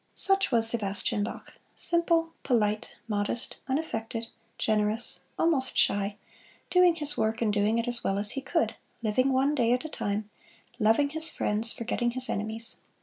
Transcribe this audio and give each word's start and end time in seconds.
Such 0.15 0.51
was 0.51 0.67
Sebastian 0.67 1.23
Bach 1.23 1.53
simple, 1.75 2.33
polite, 2.41 2.95
modest, 3.07 3.57
unaffected, 3.67 4.29
generous, 4.57 5.19
almost 5.37 5.77
shy 5.77 6.15
doing 6.71 6.95
his 6.95 7.19
work 7.19 7.39
and 7.39 7.53
doing 7.53 7.77
it 7.77 7.87
as 7.87 8.03
well 8.03 8.17
as 8.17 8.31
he 8.31 8.41
could, 8.41 8.75
living 9.03 9.31
one 9.31 9.53
day 9.53 9.73
at 9.73 9.85
a 9.85 9.89
time, 9.89 10.27
loving 10.79 11.09
his 11.09 11.29
friends, 11.29 11.71
forgetting 11.71 12.09
his 12.09 12.29
enemies. 12.31 12.77